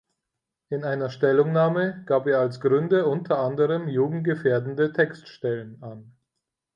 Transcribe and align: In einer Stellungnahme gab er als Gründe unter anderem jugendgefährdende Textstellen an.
In 0.71 0.83
einer 0.83 1.11
Stellungnahme 1.11 2.01
gab 2.07 2.25
er 2.25 2.39
als 2.39 2.59
Gründe 2.59 3.05
unter 3.05 3.37
anderem 3.37 3.87
jugendgefährdende 3.87 4.93
Textstellen 4.93 5.77
an. 5.83 6.17